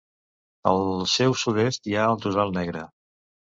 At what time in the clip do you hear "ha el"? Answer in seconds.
2.01-2.19